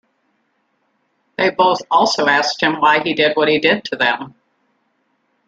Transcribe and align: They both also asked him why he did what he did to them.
They 1.37 1.51
both 1.51 1.83
also 1.91 2.25
asked 2.25 2.63
him 2.63 2.81
why 2.81 3.03
he 3.03 3.13
did 3.13 3.37
what 3.37 3.49
he 3.49 3.59
did 3.59 3.83
to 3.85 3.95
them. 3.97 4.33